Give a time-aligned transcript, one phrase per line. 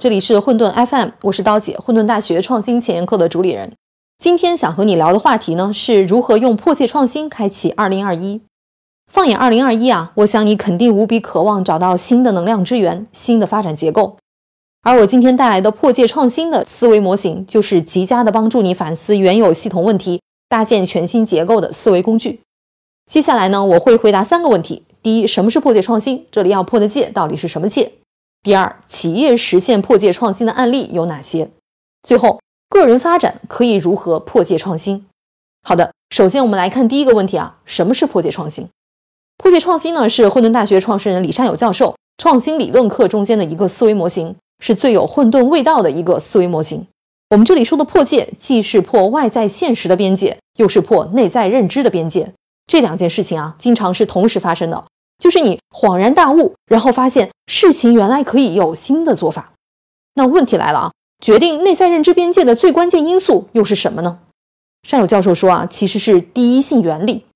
[0.00, 3.74] 这里是混沌 FM，我是刀姐，混沌大学创新前沿课的主理人。
[4.18, 8.40] 今天想和你聊的话题呢，是如何用迫切创新开启2021。
[9.12, 14.16] 放眼2021啊，我想你肯定无比渴望找到新的能量之源、新的发展结构。
[14.80, 22.40] 而我今天带来的破界创新的思维模型，就是极佳的帮助你反思原有系统问题、搭建全新结构的思维工具。
[23.04, 26.24] 接下来呢，我会回答三个问题：第一，什么是破界创新？
[26.30, 27.92] 这里要破的戒到底是什么戒？
[28.42, 31.50] 第二，企业实现破界创新的案例有哪些？
[32.02, 32.40] 最后，
[32.70, 35.04] 个人发展可以如何破界创新？
[35.62, 38.68] 好的，首先我们来看第一个问题啊，什么是破界创新？
[39.36, 46.86] 破界创新呢，是混沌大学创始人李善友教授创新理论课中间的一个思维模型，是最有混沌味道的一个思维模型。
[47.28, 52.32] 我们这里说的破界，既是破外在现实的边界，又是破内在认知的边界。
[52.66, 54.86] 这两件事情啊，经常是同时发生的。
[55.20, 59.52] 就是你恍然大悟，然后发现事情原来可以有新的做法。
[60.14, 64.18] 那问题来了啊，决定内在认知边界的最关键因素又是什么呢？
[64.88, 67.26] 善友教授说啊，其实是第一性原理。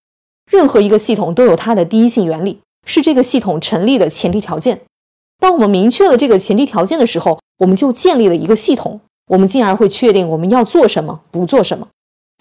[0.51, 4.81] 任何一个系统都有它的第一性原理，是这个系统成立的前提条件。
[5.39, 11.89] 当我们明确了这个前提条件的时候，我们就建立了一个系统，我们进而会确定我们要做什么，不做什么。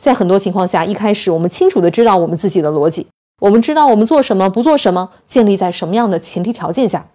[0.01, 3.07] 在很多情况下，一开始我们清楚的知道我们自己的逻辑。
[3.43, 7.09] 我们知道我们做什么不做什么，建立在什么样的前提条件下。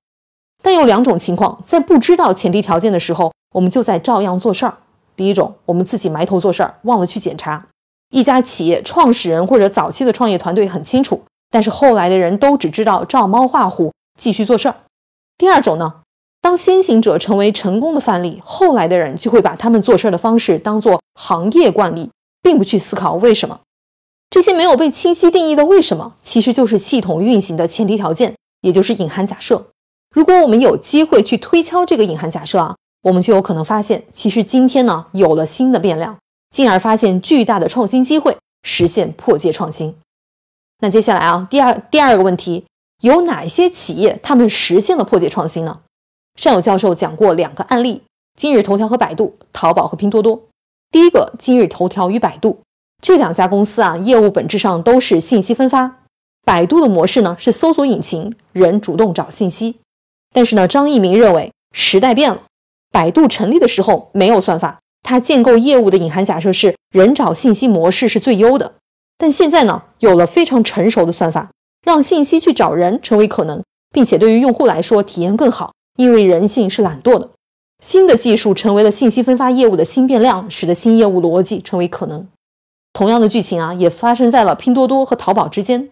[0.62, 4.76] 但有两种情况，在不知道前提条件的时候，我们就在照样做事儿。
[5.16, 7.68] 第一种，我们自己埋头做事儿，忘了去检查。
[8.10, 14.74] 一家企业创始人或者早期的创业团队很清楚，但是后来的人都只知道照猫画虎，继续做事儿。
[15.38, 15.94] 第二种呢，
[16.42, 22.10] 当先行者成为成功的范例，后来的人就会把他们做事儿的方式当做行业惯例，
[22.42, 23.60] 并不去思考为什么。
[24.38, 29.66] 这些没有被清晰定义的为什么，其实就是系统运行的前提条件，也就是隐含假设。
[30.14, 36.16] 如果我们有机会去推敲这个隐含假设啊，我们就有可能发现，其实今天呢有了新的变量，
[36.50, 39.96] 进而发现巨大的创新机会，实现破界创新。
[40.78, 42.64] 那接下来啊，第二第二个问题，
[43.02, 45.80] 有哪些企业他们实现了破界创新呢？
[46.36, 48.02] 善友教授讲过两个案例：
[48.38, 50.42] 今日头条和百度，淘宝和拼多多。
[50.92, 52.60] 第一个，今日头条与百度。
[53.02, 55.98] 这两家公司啊，业务本质上都是信息分发。
[56.44, 59.76] 百度的模式呢是搜索引擎，人主动找信息。
[60.32, 62.42] 但是呢，张一鸣认为时代变了。
[62.90, 68.74] 百度成立的时候没有算法，它建构业务的隐含假设是人找信息模式是最优的。
[69.18, 71.50] 但现在呢，有了非常成熟的算法，
[71.82, 77.30] 让信息去找人成为可能，并且对于用户来说体验更好，因为人性是懒惰的。
[77.84, 82.26] 新的技术成为了信息分发业务的新变量，使得新业务逻辑成为可能。
[82.98, 85.88] 同样的剧情啊，也发生在了拼多多和淘宝之间。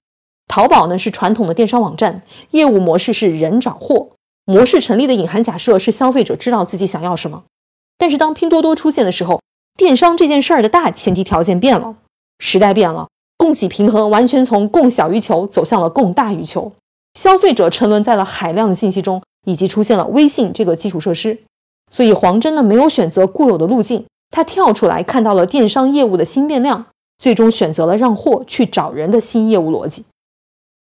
[0.48, 4.08] 淘宝呢是传统的电商网站，业务模式是人找货，
[4.44, 7.44] 模式成立的隐含假设是消费者知道自己想要什么。
[7.96, 9.40] 但是当拼多多出现的时候，
[9.78, 11.94] 电商这件事儿的大前提条件变了，
[12.40, 13.06] 时代变了，
[13.36, 16.72] 供给平衡完全从供小于求走向了供大于求，
[17.14, 21.38] 消费者沉沦在了海量的信息中，以及出现了微信这个基础设施。
[21.88, 26.86] 所以黄峥呢没有选择固有的路径，他跳出来看到了电商业务的新变量。
[27.18, 30.04] 最终选择了让货去找人的新业务逻辑。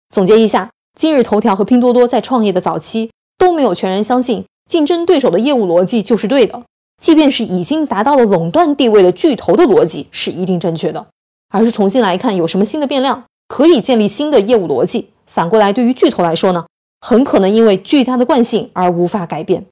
[0.10, 6.64] 总结一下，今日头条和拼多多在创业的早期都没有全然相信竞争对手的业务逻辑就是对的，
[7.02, 11.08] 即便是已经达到了垄断地位的巨头的逻辑是一定正确的，
[11.50, 15.10] 而是重新来看有什么新的变量可以建立新的业务逻辑。
[15.26, 16.66] 反过来，对于巨头来说呢，
[17.02, 19.66] 很可能因为巨大的惯性而无法改变。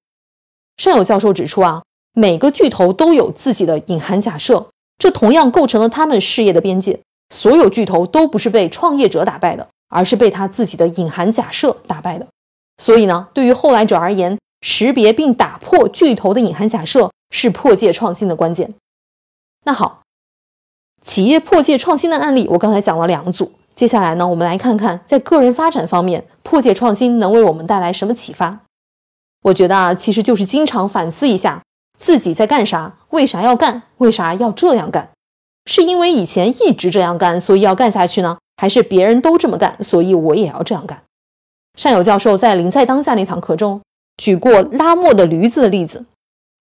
[0.78, 1.82] 善友教授指出啊，
[2.14, 4.68] 每个巨头都有自己的隐含假设。
[4.98, 7.00] 这同样构成了他们事业的边界。
[7.34, 12.28] 所有巨头都不是被创业者打败的，而是被他自己的隐含假设打败的。
[12.78, 18.76] 所以呢，对于后来者而言，识别并打破巨头的隐含假设是破界创新的关键。
[19.64, 20.04] 那好，
[21.02, 23.52] 企业破界创新的案例，我刚才讲了两组。
[23.74, 28.60] 接下来呢，我们来看看在个人发展方面，破界创新能为我们带来什么启发？
[29.42, 31.64] 我觉得啊，其实就是经常反思一下。
[31.98, 32.98] 自己在干啥？
[33.16, 33.82] 为啥要干？
[34.00, 35.10] 为啥要这样干？
[35.66, 38.38] 是因为以前一直这样干，所以要干下去呢？
[38.58, 41.02] 还是别人都这么干，所以我也要这样干？
[41.78, 43.82] 善友教授在《临在当下》那堂课中
[44.18, 46.06] 举过拉磨的驴子的例子。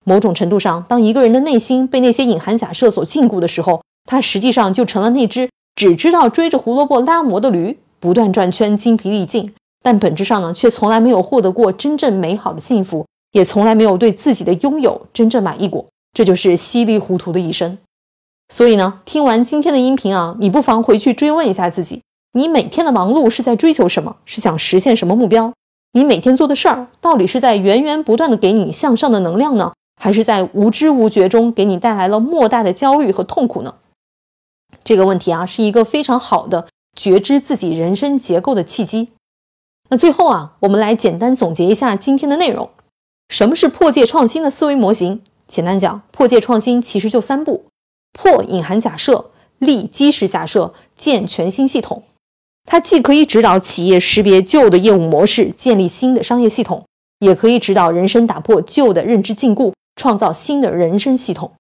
[0.05, 9.53] 某种程度上，当一个人的内心被那些隐含假设所禁锢的时候，他实际上就成了那只只知道追着胡萝卜拉磨的驴，不断转圈，精疲力尽，
[9.83, 13.05] 但本质上呢，却从来没有获得过真正美好的幸福。
[13.33, 17.76] 也从来没有对自己的拥有真正满意过，这就是稀里糊涂的一生。
[18.49, 22.02] 所以呢，听完今天的音频啊，你不妨回去追问一下自己：
[22.32, 24.16] 你每天的忙碌是在追求什么？
[24.25, 25.52] 是想实现什么目标？
[25.93, 33.75] 你每天做的事儿到底是在源源不断的给你向上的能量呢，还是在无知无觉中给你带来了莫大的焦虑和痛苦呢？
[34.82, 39.08] 这个问题啊，是一个非常好的觉知自己人生结构的契机。
[39.88, 42.70] 那最后啊，我们来简单总结一下今天的内容。
[43.28, 45.22] 什么是破界创新的思维模型？
[45.46, 47.67] 简单讲，破界创新其实就三步：
[48.12, 52.02] 破隐含假设，立基石假设，建全新系统。
[52.67, 56.85] 它既可以指导企业识别旧的业务模式，建立新的商业系统，
[57.19, 61.52] 也可以指导人生打破旧的认知禁锢，创造新的人生系统。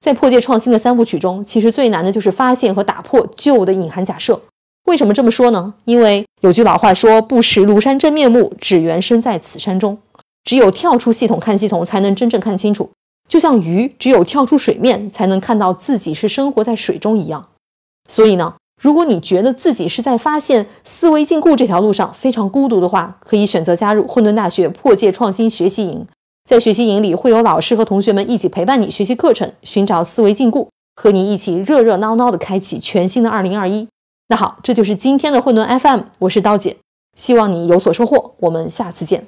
[0.00, 4.40] 在破界创新的三部曲中，其实最难的就是发现和打破旧的隐含假设。
[4.86, 5.74] 为什么这么说呢？
[5.86, 9.96] 因为有句老话说：“不识庐山真面目，只缘身在此山中。”
[10.44, 12.90] 只有跳出系统看系统，才能真正看清楚。
[13.26, 17.48] 就像鱼只有跳出水面，才能看到自己是生活在水中一样。
[18.08, 18.54] 所以呢？
[18.82, 26.06] 如果你觉得自己是在发现思维禁锢这条路上非常孤独的话，可以选择加入混沌大学破界创新学习营。
[26.44, 33.88] 在学习营里，会有老师和同学们一起陪伴你学习课程，寻找思维禁锢，和你一起热热闹闹的开启全新的二零二一。
[34.28, 36.76] 那好，这就是今天的混沌 FM，我是刀姐，
[37.16, 39.26] 希望你有所收获，我们下次见。